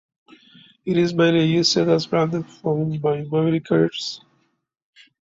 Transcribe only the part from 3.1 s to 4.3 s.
mobile carriers.